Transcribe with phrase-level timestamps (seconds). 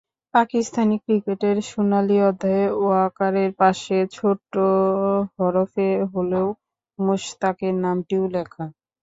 [0.33, 4.53] পাকিস্তানি ক্রিকেটের সোনালি অধ্যায়ে ওয়াকারের পাশে ছোট
[5.35, 6.47] হরফে হলেও
[6.99, 8.63] মুশতাকের নামটিও লেখা।